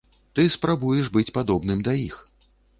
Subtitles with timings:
[0.37, 2.17] Ты спрабуеш быць падобным да іх.